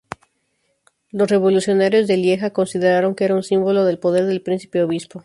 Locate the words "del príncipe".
4.25-4.81